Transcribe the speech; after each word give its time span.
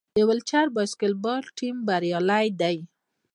د 0.17 0.19
ویلچیر 0.29 0.67
باسکیټبال 0.75 1.43
ټیم 1.57 1.75
بریالی 1.87 2.47
دی. 2.61 2.77